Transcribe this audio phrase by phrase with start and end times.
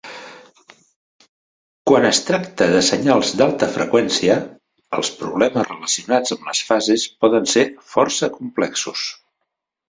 [1.91, 4.37] Quan es tracta de senyals d'alta freqüència,
[5.01, 9.07] els problemes relacionats amb les fases poden ser força complexos.